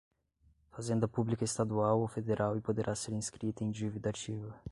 Fazenda 0.71 1.07
Pública 1.07 1.43
estadual 1.43 1.99
ou 1.99 2.07
federal 2.07 2.57
e 2.57 2.61
poderá 2.61 2.95
ser 2.95 3.13
inscrita 3.13 3.63
em 3.63 3.69
dívida 3.69 4.09
ativa 4.09 4.51